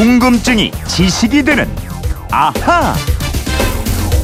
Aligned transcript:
궁금증이 0.00 0.70
지식이 0.88 1.42
되는 1.42 1.68
아하. 2.30 2.94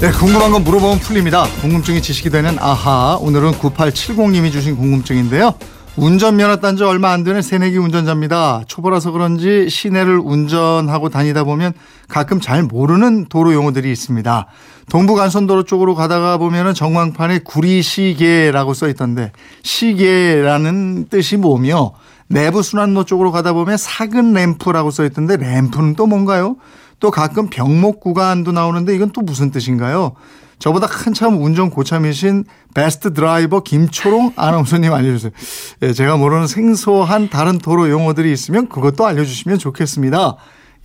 네, 0.01 0.11
궁금한 0.11 0.51
건 0.51 0.65
물어보면 0.65 1.01
풀립니다. 1.01 1.45
궁금증이 1.61 2.01
지식이 2.01 2.31
되는 2.31 2.57
아하. 2.59 3.19
오늘은 3.21 3.53
9870님이 3.53 4.51
주신 4.51 4.75
궁금증인데요. 4.75 5.53
운전면허 5.97 6.61
딴 6.61 6.77
지 6.77 6.85
얼마 6.85 7.11
안 7.11 7.25
되는 7.25 7.43
새내기 7.43 7.77
운전자입니다. 7.77 8.63
초보라서 8.67 9.11
그런지 9.11 9.69
시내를 9.69 10.19
운전하고 10.19 11.11
다니다 11.11 11.45
보면 11.45 11.75
가끔 12.09 12.41
잘 12.41 12.63
모르는 12.63 13.27
도로 13.27 13.53
용어들이 13.53 13.93
있습니다. 13.93 14.47
동부간선도로 14.89 15.65
쪽으로 15.65 15.95
가다가 15.95 16.39
보면은 16.39 16.73
전광판에 16.73 17.41
구리시계라고 17.41 18.73
써 18.73 18.89
있던데 18.89 19.31
시계라는 19.63 21.09
뜻이 21.11 21.37
뭐며 21.37 21.93
내부 22.29 22.63
순환로 22.63 23.05
쪽으로 23.05 23.33
가다 23.33 23.53
보면 23.53 23.77
사근 23.77 24.33
램프라고 24.33 24.91
써 24.91 25.05
있던데 25.05 25.37
램프는 25.37 25.95
또 25.95 26.07
뭔가요? 26.07 26.57
또 26.99 27.11
가끔 27.11 27.49
병목 27.49 28.01
구간도 28.01 28.53
나오는데 28.53 28.95
이건 28.95 29.11
또 29.11 29.21
무슨 29.21 29.51
뜻인가요? 29.51 30.15
저보다 30.59 30.87
한참 30.91 31.43
운전 31.43 31.69
고참이신 31.71 32.45
베스트 32.75 33.13
드라이버 33.13 33.61
김초롱 33.61 34.33
아나운서님 34.37 34.93
알려주세요. 34.93 35.33
예, 35.83 35.93
제가 35.93 36.17
모르는 36.17 36.47
생소한 36.47 37.29
다른 37.29 37.59
도로 37.59 37.91
용어들이 37.91 38.33
있으면 38.33 38.69
그것도 38.69 39.07
알려주시면 39.07 39.59
좋겠습니다. 39.59 40.37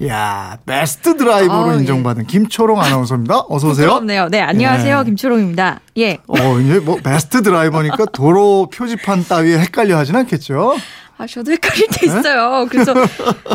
야 0.08 0.58
베스트 0.66 1.16
드라이버로 1.16 1.70
아, 1.70 1.76
예. 1.76 1.80
인정받은 1.80 2.26
김초롱 2.26 2.82
아나운서입니다. 2.82 3.46
어서 3.50 3.70
오세요. 3.70 3.88
부끄럽네요. 3.88 4.28
네, 4.30 4.42
안녕하세요. 4.42 5.00
예. 5.00 5.04
김초롱입니다. 5.06 5.80
예. 5.98 6.18
어, 6.28 6.60
이제 6.60 6.80
뭐 6.80 6.98
베스트 6.98 7.42
드라이버니까 7.44 8.06
도로 8.12 8.68
표지판 8.74 9.26
따위에 9.26 9.60
헷갈려 9.60 9.98
하진 9.98 10.16
않겠죠? 10.16 10.76
아, 11.22 11.28
저도 11.28 11.52
헷갈릴 11.52 11.88
때 11.92 12.08
있어요. 12.08 12.66
그래서 12.70 12.94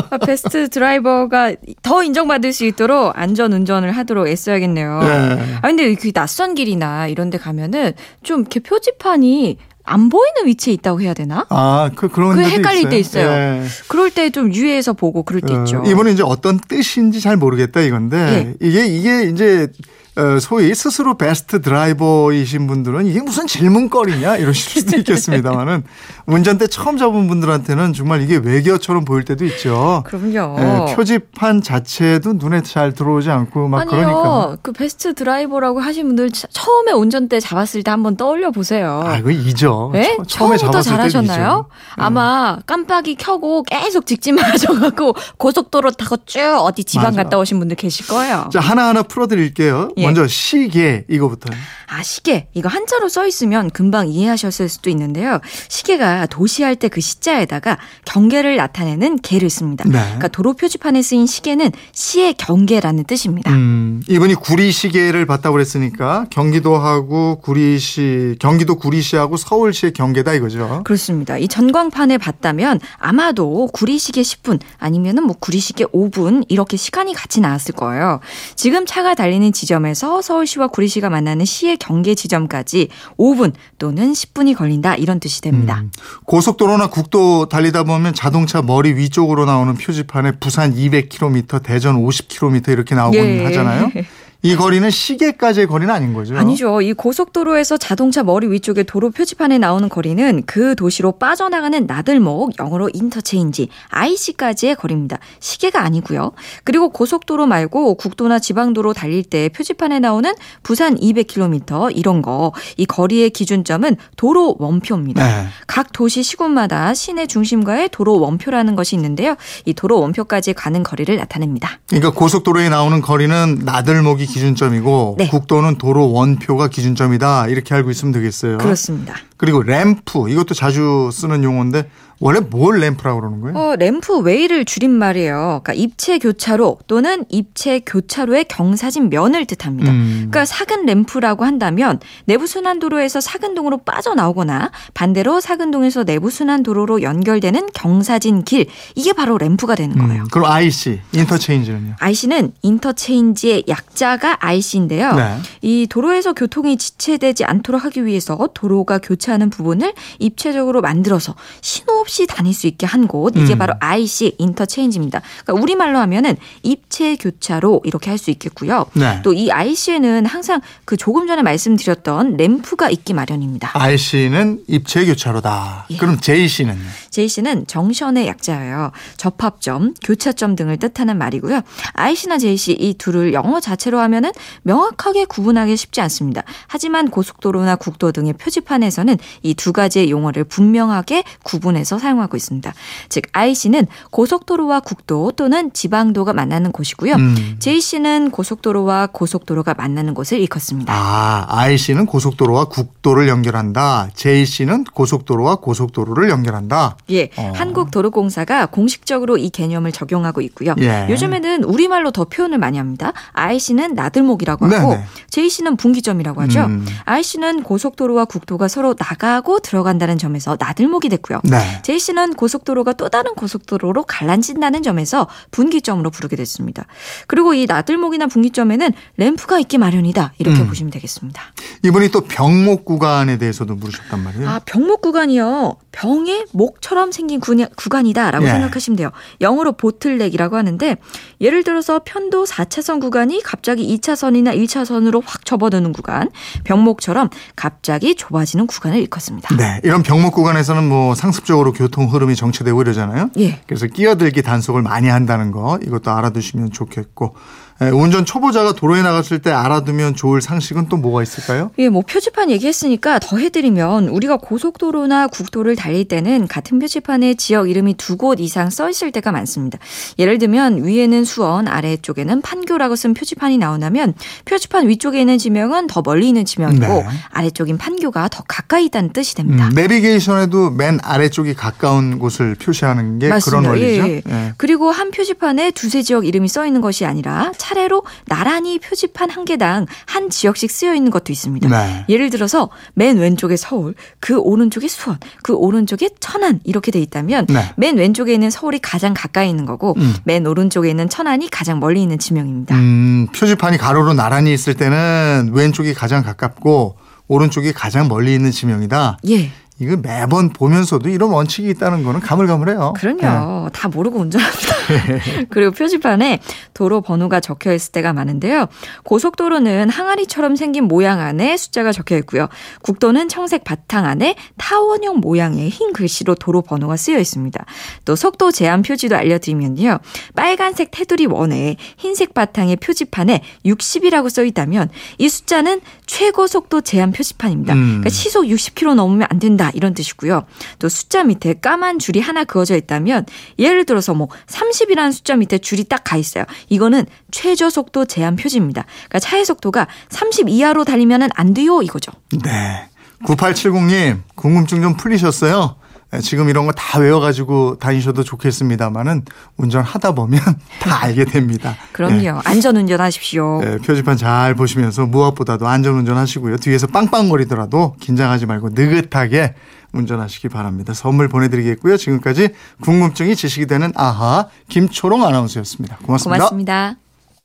아, 0.09 0.17
베스트 0.19 0.69
드라이버가 0.69 1.53
더 1.81 2.01
인정받을 2.01 2.53
수 2.53 2.63
있도록 2.65 3.11
안전 3.15 3.51
운전을 3.51 3.91
하도록 3.91 4.25
애써야겠네요. 4.25 4.99
네. 5.03 5.57
아, 5.61 5.67
근데 5.67 5.93
그 5.95 6.13
낯선 6.13 6.55
길이나 6.55 7.07
이런 7.07 7.29
데 7.29 7.37
가면은 7.37 7.91
좀 8.23 8.41
이렇게 8.41 8.61
표지판이 8.61 9.57
안 9.83 10.07
보이는 10.09 10.45
위치에 10.45 10.73
있다고 10.75 11.01
해야 11.01 11.13
되나? 11.13 11.45
아, 11.49 11.89
그 11.95 12.07
그런 12.09 12.37
데도 12.37 12.49
헷갈릴 12.49 12.87
때 12.89 12.99
있어요. 12.99 13.27
예. 13.29 13.63
그럴 13.89 14.11
때 14.11 14.29
좀 14.29 14.53
유의해서 14.53 14.93
보고 14.93 15.23
그럴 15.23 15.41
때 15.41 15.53
있죠. 15.53 15.79
어, 15.79 15.83
이번에 15.85 16.11
이제 16.11 16.23
어떤 16.23 16.59
뜻인지 16.59 17.19
잘 17.21 17.35
모르겠다 17.37 17.81
이건데 17.81 18.53
이게 18.61 18.85
이게 18.85 19.23
이제 19.23 19.67
어, 19.67 20.06
소위 20.41 20.73
스스로 20.73 21.15
베스트 21.15 21.61
드라이버이신 21.61 22.67
분들은 22.67 23.05
이게 23.05 23.21
무슨 23.21 23.45
질문거리냐 23.47 24.37
이러실 24.37 24.81
수도 24.81 24.97
있겠습니다만은 24.97 25.83
운전대 26.25 26.67
처음 26.67 26.97
잡은 26.97 27.27
분들한테는 27.27 27.93
정말 27.93 28.21
이게 28.21 28.37
외교처럼 28.37 29.05
보일 29.05 29.23
때도 29.23 29.45
있죠. 29.45 30.03
그럼요. 30.05 30.57
예, 30.59 30.95
표지판 30.95 31.61
자체도 31.61 32.33
눈에 32.33 32.63
잘 32.63 32.93
들어오지 32.93 33.29
않고 33.29 33.67
막 33.67 33.81
아니요. 33.81 33.91
그러니까. 33.91 34.57
그 34.61 34.71
베스트 34.71 35.13
드라이버라고 35.13 35.79
하신 35.79 36.07
분들 36.07 36.31
차- 36.31 36.47
처음에 36.51 36.91
운전대 36.93 37.39
잡았을 37.39 37.83
때 37.83 37.91
한번 37.91 38.17
떠올려 38.17 38.51
보세요. 38.51 39.01
아, 39.05 39.17
이거 39.17 39.29
이죠. 39.31 39.91
네? 39.93 40.17
처, 40.17 40.23
처음에 40.25 40.57
처음부터 40.57 40.81
잘하셨나요? 40.81 41.65
이죠. 41.69 41.69
아마 41.95 42.57
깜빡이 42.65 43.15
켜고 43.15 43.63
계속 43.63 44.05
직진만 44.05 44.45
하셔갖고 44.51 45.13
고속도로 45.37 45.91
타고 45.91 46.17
쭉 46.25 46.39
어디 46.59 46.83
지방 46.83 47.05
맞아. 47.07 47.23
갔다 47.23 47.37
오신 47.37 47.59
분들 47.59 47.77
계실 47.77 48.07
거예요. 48.07 48.49
자, 48.51 48.59
하나하나 48.59 49.03
풀어드릴게요. 49.03 49.89
예. 49.97 50.06
먼저 50.07 50.27
시계 50.27 51.05
이거부터. 51.09 51.53
아, 51.89 52.03
시계. 52.03 52.47
이거 52.53 52.67
한자로 52.67 53.07
써 53.07 53.25
있으면 53.25 53.69
금방 53.69 54.09
이해하셨을 54.09 54.67
수도 54.67 54.89
있는데요. 54.89 55.39
시계가 55.69 56.25
도시할 56.25 56.75
때 56.75 56.87
그 56.89 57.01
시자에다가 57.01 57.77
경계를 58.05 58.55
나타내는 58.55 59.19
개를 59.21 59.49
씁니다. 59.49 59.83
네. 59.85 59.99
그러니까 59.99 60.27
도로 60.29 60.53
표지판에 60.53 61.01
쓰인 61.01 61.27
시계는 61.27 61.71
시의 61.91 62.33
경계라는 62.35 63.03
뜻입니다. 63.03 63.51
음, 63.51 64.01
이분이 64.09 64.35
구리 64.35 64.71
시계를 64.71 65.25
봤다고 65.25 65.53
그랬으니까 65.53 66.25
경기도하고 66.29 67.39
구리시, 67.41 68.35
경기도 68.39 68.75
구리시하고 68.75 69.37
서울시의 69.37 69.93
경계다 69.93 70.33
이거죠. 70.33 70.81
그렇습니다. 70.85 71.37
이 71.37 71.47
전광판에 71.47 72.17
봤다면 72.17 72.79
아마도 72.97 73.67
구리시계 73.73 74.21
10분 74.21 74.59
아니면은 74.77 75.23
뭐 75.23 75.35
구리시계 75.39 75.85
5분 75.85 76.45
이렇게 76.49 76.77
시간이 76.77 77.13
같이 77.13 77.41
나왔을 77.41 77.75
거예요. 77.75 78.19
지금 78.55 78.85
차가 78.85 79.15
달리는 79.15 79.51
지점에서 79.53 79.96
서울시와 80.21 80.67
구리시가 80.67 81.09
만나는 81.09 81.45
시의 81.45 81.77
경계 81.77 82.15
지점까지 82.15 82.89
5분 83.17 83.53
또는 83.79 84.13
10분이 84.13 84.55
걸린다 84.55 84.95
이런 84.95 85.19
뜻이 85.19 85.41
됩니다. 85.41 85.79
음, 85.81 85.91
고속도로나 86.25 86.87
국도 86.87 87.49
달리다 87.49 87.83
보면 87.83 88.13
자동차 88.13 88.61
머리 88.61 88.93
위쪽으로 88.93 89.45
나오는 89.45 89.73
표지판에 89.75 90.33
부산 90.39 90.75
200km, 90.75 91.63
대전 91.63 91.95
50km 92.03 92.69
이렇게 92.69 92.95
나오곤 92.95 93.19
예. 93.19 93.43
하잖아요. 93.45 93.91
이 94.43 94.55
거리는 94.55 94.87
시계까지의 94.89 95.67
거리는 95.67 95.93
아닌 95.93 96.13
거죠. 96.13 96.37
아니죠. 96.37 96.81
이 96.81 96.93
고속도로에서 96.93 97.77
자동차 97.77 98.21
머리 98.23 98.47
위쪽에 98.47 98.83
도로 98.83 99.09
표지판에 99.09 99.57
나오는 99.57 99.89
거리는 99.89 100.43
그 100.45 100.75
도시로 100.75 101.13
빠져나가는 101.13 101.85
나들목, 101.87 102.59
영어로 102.59 102.91
인터체인지, 102.93 103.69
IC까지의 103.89 104.75
거리입니다. 104.75 105.17
시계가 105.39 105.81
아니고요. 105.81 106.33
그리고 106.63 106.89
고속도로 106.89 107.47
말고 107.47 107.95
국도나 107.95 108.37
지방도로 108.37 108.93
달릴 108.93 109.23
때 109.23 109.49
표지판에 109.49 109.99
나오는 109.99 110.31
부산 110.61 110.95
200km 110.95 111.97
이런 111.97 112.21
거, 112.21 112.53
이 112.77 112.85
거리의 112.85 113.31
기준점은 113.31 113.97
도로 114.17 114.55
원표입니다. 114.59 115.25
네. 115.25 115.47
각 115.65 115.91
도시 115.91 116.21
시군마다 116.21 116.93
시내 116.93 117.25
중심과의 117.25 117.89
도로 117.91 118.19
원표라는 118.19 118.75
것이 118.75 118.95
있는데요. 118.95 119.35
이 119.65 119.73
도로 119.73 119.99
원표까지 119.99 120.53
가는 120.53 120.83
거리를 120.83 121.15
나타냅니다. 121.15 121.79
그러니까 121.87 122.11
고속도로에 122.11 122.69
나오는 122.69 123.01
거리는 123.01 123.61
나들목이 123.65 124.26
기준점이고 124.27 125.15
네. 125.17 125.27
국도는 125.29 125.77
도로 125.77 126.11
원표가 126.11 126.67
기준점이다 126.67 127.47
이렇게 127.47 127.73
알고 127.73 127.89
있으면 127.91 128.11
되겠어요. 128.11 128.57
그렇습니다. 128.59 129.15
그리고 129.37 129.61
램프 129.61 130.29
이것도 130.29 130.53
자주 130.53 131.09
쓰는 131.11 131.43
용어인데 131.43 131.89
원래 132.19 132.39
뭘 132.39 132.79
램프라고 132.79 133.21
그러는 133.21 133.41
거예요? 133.41 133.57
어, 133.57 133.75
rampway를 133.75 134.65
줄임말이에요. 134.65 135.61
그러니까 135.63 135.73
입체 135.73 136.17
교차로 136.17 136.79
또는 136.87 137.25
입체 137.29 137.79
교차로의 137.79 138.45
경사진 138.45 139.09
면을 139.09 139.45
뜻합니다. 139.45 139.91
음. 139.91 140.13
그러니까 140.15 140.45
사근 140.45 140.87
램프라고 140.87 141.45
한다면 141.45 141.99
내부 142.25 142.47
순환 142.47 142.79
도로에서 142.79 143.21
사근 143.21 143.53
동으로 143.53 143.77
빠져나오거나 143.77 144.71
반대로 144.95 145.39
사근 145.39 145.69
동에서 145.69 146.03
내부 146.03 146.31
순환 146.31 146.63
도로로 146.63 147.03
연결되는 147.03 147.67
경사진 147.75 148.43
길 148.43 148.65
이게 148.95 149.13
바로 149.13 149.37
램프가 149.37 149.75
되는 149.75 149.95
거예요. 149.95 150.23
음, 150.23 150.27
그럼 150.31 150.51
IC 150.51 150.99
인터체인지는요? 151.13 151.97
IC는 151.99 152.53
인터체인지의 152.63 153.65
약자 153.67 154.16
가 154.17 154.37
IC인데요. 154.39 155.13
네. 155.13 155.37
이 155.61 155.87
도로에서 155.89 156.33
교통이 156.33 156.77
지체되지 156.77 157.45
않도록 157.45 157.83
하기 157.85 158.05
위해서 158.05 158.37
도로가 158.53 158.97
교차하는 158.99 159.49
부분을 159.49 159.93
입체적으로 160.19 160.81
만들어서 160.81 161.35
신호 161.61 161.93
없이 161.99 162.25
다닐 162.27 162.53
수 162.53 162.67
있게 162.67 162.85
한 162.85 163.07
곳 163.07 163.37
이게 163.37 163.53
음. 163.53 163.57
바로 163.59 163.73
IC 163.79 164.35
인터체인지입니다. 164.37 165.21
그러니까 165.43 165.63
우리말로 165.63 165.97
하면은 165.99 166.35
입체 166.63 167.15
교차로 167.15 167.81
이렇게 167.85 168.09
할 168.09 168.17
수 168.17 168.31
있겠고요. 168.31 168.87
네. 168.93 169.21
또이 169.21 169.51
IC에는 169.51 170.25
항상 170.25 170.59
그 170.85 170.97
조금 170.97 171.27
전에 171.27 171.43
말씀드렸던 171.43 172.35
램프가 172.37 172.89
있기 172.89 173.13
마련입니다. 173.13 173.69
IC는 173.73 174.63
입체 174.67 175.05
교차로다. 175.05 175.85
예. 175.91 175.97
그럼 175.97 176.19
JC는요? 176.19 176.79
JC는 177.11 177.67
정션의 177.67 178.27
약자예요. 178.27 178.91
접합점, 179.17 179.93
교차점 180.03 180.55
등을 180.55 180.77
뜻하는 180.77 181.17
말이고요. 181.17 181.61
IC나 181.93 182.37
JC 182.39 182.73
이 182.79 182.93
둘을 182.95 183.33
영어 183.33 183.59
자체로 183.59 183.99
하면 183.99 184.06
은 184.13 184.31
명확하게 184.63 185.25
구분하기 185.25 185.75
쉽지 185.75 185.99
않습니다. 186.01 186.43
하지만 186.67 187.09
고속도로나 187.09 187.75
국도 187.75 188.11
등의 188.11 188.33
표지판에서는 188.33 189.17
이 189.43 189.57
두 189.57 189.73
가지의 189.73 190.09
용어를 190.09 190.45
분명하게 190.45 191.23
구분해서 191.43 191.97
사용하고 191.99 192.37
있습니다. 192.37 192.73
즉 193.09 193.23
IC는 193.33 193.87
고속도로와 194.11 194.79
국도 194.79 195.33
또는 195.35 195.73
지방도가 195.73 196.31
만나는 196.31 196.71
곳이고요. 196.71 197.15
음. 197.15 197.55
JC는 197.59 198.31
고속도로와 198.31 199.07
고속도로가 199.07 199.73
만나는 199.73 200.13
곳을 200.13 200.39
일컫습니다. 200.39 200.93
아, 200.95 201.45
IC는 201.49 202.05
고속도로와 202.05 202.65
국도를 202.65 203.27
연결한다. 203.27 204.09
JC는 204.13 204.85
고속도로와 204.85 205.55
고속도로를 205.57 206.29
연결한다. 206.29 206.95
예, 207.09 207.29
어. 207.35 207.51
한국도로공사가 207.55 208.67
공식적으로 208.67 209.37
이 209.37 209.49
개념을 209.49 209.91
적용하고 209.91 210.41
있고요. 210.41 210.75
예. 210.79 211.07
요즘에는 211.09 211.63
우리말로 211.63 212.11
더 212.11 212.25
표현을 212.25 212.57
많이 212.59 212.77
합니다. 212.77 213.11
IC는 213.33 213.95
나들목이라고 213.97 214.65
하고 214.67 214.91
네네. 214.91 215.03
JC는 215.29 215.75
분기점이라고 215.75 216.41
하죠. 216.43 216.65
음. 216.65 216.85
IC는 217.05 217.63
고속도로와 217.63 218.25
국도가 218.25 218.67
서로 218.67 218.95
나가고 218.97 219.59
들어간다는 219.59 220.17
점에서 220.17 220.55
나들목이 220.59 221.09
됐고요. 221.09 221.41
네. 221.43 221.81
JC는 221.83 222.35
고속도로가 222.35 222.93
또 222.93 223.09
다른 223.09 223.33
고속도로로 223.35 224.03
갈라진다는 224.03 224.83
점에서 224.83 225.27
분기점으로 225.51 226.09
부르게 226.11 226.35
됐습니다. 226.37 226.85
그리고 227.27 227.53
이 227.53 227.65
나들목이나 227.65 228.27
분기점에는 228.27 228.91
램프가 229.17 229.59
있기 229.59 229.77
마련이다. 229.77 230.33
이렇게 230.37 230.61
음. 230.61 230.67
보시면 230.67 230.91
되겠습니다. 230.91 231.41
이분이 231.83 232.09
또 232.09 232.21
병목 232.21 232.85
구간에 232.85 233.37
대해서도 233.37 233.75
물으셨단 233.75 234.23
말이에요. 234.23 234.49
아, 234.49 234.59
병목 234.65 235.01
구간이요. 235.01 235.75
병의 235.97 236.45
목처럼 236.51 237.11
생긴 237.11 237.39
구, 237.39 237.55
구간이다라고 237.75 238.45
예. 238.45 238.49
생각하시면 238.49 238.97
돼요. 238.97 239.09
영어로 239.41 239.71
보틀렉이라고 239.73 240.55
하는데 240.55 240.97
예를 241.41 241.63
들어서 241.63 242.01
편도 242.05 242.45
4차선 242.45 243.01
구간이 243.01 243.41
갑자기 243.41 243.97
2차선이나 243.97 244.55
1차선으로 244.55 245.23
확 245.25 245.43
접어드는 245.43 245.93
구간, 245.93 246.29
병목처럼 246.65 247.29
갑자기 247.55 248.13
좁아지는 248.13 248.67
구간을 248.67 248.99
일컫습니다. 248.99 249.55
네, 249.55 249.81
이런 249.83 250.03
병목 250.03 250.35
구간에서는 250.35 250.87
뭐 250.87 251.15
상습적으로 251.15 251.73
교통 251.73 252.13
흐름이 252.13 252.35
정체되고 252.35 252.79
이러잖아요. 252.79 253.31
예. 253.39 253.59
그래서 253.65 253.87
끼어들기 253.87 254.43
단속을 254.43 254.83
많이 254.83 255.07
한다는 255.07 255.51
거 255.51 255.79
이것도 255.83 256.11
알아두시면 256.11 256.71
좋겠고 256.71 257.33
예, 257.35 257.66
운전 257.79 258.25
초보자가 258.25 258.73
도로에 258.73 259.01
나갔을 259.03 259.39
때 259.39 259.51
알아두면 259.51 260.15
좋을 260.15 260.41
상식은 260.41 260.89
또 260.89 260.97
뭐가 260.97 261.21
있을까요? 261.23 261.71
예, 261.77 261.89
뭐 261.89 262.01
표지판 262.01 262.49
얘기했으니까 262.49 263.19
더 263.19 263.37
해드리면 263.37 264.07
우리가 264.09 264.37
고속도로나 264.37 265.27
국도를 265.27 265.75
달릴 265.75 266.05
때는 266.07 266.47
같은 266.47 266.79
표지판에 266.79 267.35
지역 267.35 267.69
이름이 267.69 267.93
두 267.95 268.17
곳 268.17 268.39
이상 268.39 268.71
써 268.71 268.89
있을 268.89 269.11
때가 269.11 269.31
많습니다. 269.31 269.77
예를 270.17 270.39
들면 270.39 270.83
위에는 270.83 271.23
수원, 271.23 271.67
아래쪽에는 271.67 272.41
판교라고 272.41 272.95
쓴 272.95 273.13
표지판이 273.13 273.59
나온다면 273.59 274.15
표지판 274.45 274.87
위쪽에 274.87 275.19
있는 275.19 275.37
지명은 275.37 275.85
더 275.85 276.01
멀리 276.01 276.27
있는 276.29 276.45
지명이고 276.45 276.87
네. 276.87 277.05
아래쪽인 277.29 277.77
판교가 277.77 278.27
더 278.29 278.43
가까이 278.47 278.85
있다는 278.85 279.13
뜻이 279.13 279.35
됩니다. 279.35 279.67
음, 279.67 279.75
내비게이션에도 279.75 280.71
맨 280.71 280.99
아래쪽이 281.03 281.53
가까운 281.53 282.17
곳을 282.17 282.55
표시하는 282.55 283.19
게 283.19 283.29
맞습니다. 283.29 283.69
그런 283.69 283.79
원리죠. 283.79 284.03
예, 284.07 284.09
예. 284.15 284.21
예. 284.27 284.53
그리고 284.57 284.89
한 284.89 285.11
표지판에 285.11 285.69
두세 285.71 286.01
지역 286.01 286.25
이름이 286.25 286.47
써 286.47 286.65
있는 286.65 286.81
것이 286.81 287.05
아니라 287.05 287.51
차례로 287.67 288.03
나란히 288.25 288.79
표지판 288.79 289.29
한 289.29 289.43
개당 289.43 289.85
한 290.05 290.29
지역씩 290.29 290.71
쓰여 290.71 290.95
있는 290.95 291.11
것도 291.11 291.33
있습니다. 291.33 291.67
네. 291.67 292.05
예를 292.07 292.29
들어서 292.29 292.69
맨 292.93 293.17
왼쪽에 293.17 293.57
서울, 293.57 293.93
그 294.19 294.37
오른쪽에 294.37 294.87
수원, 294.87 295.19
그 295.43 295.53
오른쪽에 295.53 296.09
천안 296.19 296.61
이렇게 296.63 296.91
돼 296.91 296.99
있다면 296.99 297.47
네. 297.47 297.73
맨 297.75 297.97
왼쪽에 297.97 298.33
있는 298.33 298.49
서울이 298.49 298.79
가장 298.79 299.13
가까이 299.13 299.49
있는 299.49 299.65
거고 299.65 299.95
음. 299.97 300.15
맨 300.23 300.45
오른쪽에 300.45 300.89
있는 300.89 301.09
천안이 301.09 301.49
가장 301.49 301.79
멀리 301.79 302.01
있는 302.01 302.17
지명입니다. 302.19 302.75
음, 302.75 303.27
표지판이 303.35 303.77
가로로 303.77 304.13
나란히 304.13 304.53
있을 304.53 304.73
때는 304.75 305.51
왼쪽이 305.53 305.93
가장 305.93 306.23
가깝고 306.23 306.95
오른쪽이 307.27 307.73
가장 307.73 308.07
멀리 308.07 308.33
있는 308.33 308.51
지명이다. 308.51 309.19
예. 309.29 309.51
이거 309.79 309.95
매번 309.95 310.49
보면서도 310.49 311.09
이런 311.09 311.29
원칙이 311.29 311.69
있다는 311.69 312.03
거는 312.03 312.19
가물가물해요. 312.19 312.93
그럼요. 312.97 313.69
다 313.69 313.87
모르고 313.87 314.19
운전합니다. 314.19 314.75
그리고 315.49 315.71
표지판에 315.71 316.39
도로 316.73 317.01
번호가 317.01 317.39
적혀 317.39 317.73
있을 317.73 317.91
때가 317.91 318.11
많은데요. 318.13 318.67
고속도로는 319.03 319.89
항아리처럼 319.89 320.55
생긴 320.55 320.85
모양 320.85 321.19
안에 321.19 321.57
숫자가 321.57 321.91
적혀 321.91 322.17
있고요. 322.17 322.47
국도는 322.81 323.29
청색 323.29 323.63
바탕 323.63 324.05
안에 324.05 324.35
타원형 324.57 325.19
모양의 325.19 325.69
흰 325.69 325.93
글씨로 325.93 326.35
도로 326.35 326.63
번호가 326.63 326.97
쓰여 326.97 327.19
있습니다. 327.19 327.63
또 328.05 328.15
속도 328.15 328.51
제한 328.51 328.81
표지도 328.81 329.15
알려드리면요. 329.15 329.99
빨간색 330.35 330.89
테두리 330.89 331.27
원에 331.27 331.75
흰색 331.97 332.33
바탕의 332.33 332.77
표지판에 332.77 333.43
60이라고 333.65 334.29
써 334.29 334.43
있다면 334.43 334.89
이 335.19 335.29
숫자는 335.29 335.81
최고 336.07 336.47
속도 336.47 336.81
제한 336.81 337.11
표지판입니다. 337.11 337.73
음. 337.73 337.85
그러니까 337.85 338.09
시속 338.09 338.45
60km 338.45 338.95
넘으면 338.95 339.27
안 339.29 339.37
된다 339.37 339.66
이런 339.73 339.93
뜻이고요. 339.93 340.45
또 340.79 340.89
숫자 340.89 341.23
밑에 341.23 341.53
까만 341.53 341.99
줄이 341.99 342.19
하나 342.19 342.43
그어져 342.43 342.75
있다면 342.75 343.25
예를 343.59 343.85
들어서 343.85 344.13
뭐 344.15 344.29
30이라는 344.47 345.11
숫자 345.13 345.35
밑에 345.35 345.59
줄이 345.59 345.83
딱 345.83 346.07
가 346.07 346.15
있어요. 346.15 346.45
이거는 346.69 347.05
최저 347.31 347.69
속도 347.69 348.05
제한 348.05 348.37
표지입니다. 348.37 348.85
그러니까 349.09 349.19
차의 349.19 349.43
속도가 349.45 349.87
30 350.09 350.47
이하로 350.47 350.85
달리면 350.85 351.29
안 351.35 351.53
돼요 351.53 351.81
이거죠. 351.81 352.13
네. 352.43 352.87
9870님, 353.25 354.21
궁금증 354.35 354.81
좀 354.81 354.95
풀리셨어요? 354.95 355.75
네, 356.11 356.19
지금 356.21 356.47
이런 356.49 356.65
거 356.65 356.71
다 356.71 356.99
외워가지고 356.99 357.79
다니셔도 357.79 358.23
좋겠습니다만은 358.23 359.23
운전하다 359.57 360.13
보면 360.13 360.39
다 360.79 361.03
알게 361.03 361.25
됩니다. 361.25 361.75
그럼요. 361.91 362.41
안전 362.45 362.77
운전 362.77 363.01
하십시오. 363.01 363.59
네, 363.61 363.77
표지판 363.79 364.15
잘 364.17 364.55
보시면서 364.55 365.05
무엇보다도 365.05 365.67
안전 365.67 365.95
운전 365.95 366.15
하시고요. 366.17 366.57
뒤에서 366.57 366.87
빵빵거리더라도 366.87 367.95
긴장하지 367.99 368.45
말고 368.45 368.69
느긋하게 368.73 369.55
운전하시기 369.93 370.49
바랍니다. 370.49 370.93
선물 370.93 371.27
보내드리겠고요. 371.27 371.97
지금까지 371.97 372.49
궁금증이 372.81 373.35
지식이 373.35 373.65
되는 373.67 373.91
아하 373.95 374.47
김초롱 374.69 375.25
아나운서였습니다 375.25 375.97
고맙습니다. 376.03 376.37
고맙습니다. 376.49 377.06